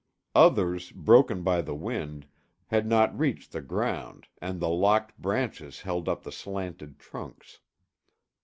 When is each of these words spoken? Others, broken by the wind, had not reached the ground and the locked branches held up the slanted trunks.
Others, 0.33 0.89
broken 0.91 1.43
by 1.43 1.61
the 1.61 1.75
wind, 1.75 2.25
had 2.69 2.87
not 2.87 3.15
reached 3.15 3.51
the 3.51 3.61
ground 3.61 4.27
and 4.41 4.59
the 4.59 4.67
locked 4.67 5.15
branches 5.21 5.81
held 5.81 6.09
up 6.09 6.23
the 6.23 6.31
slanted 6.31 6.97
trunks. 6.97 7.59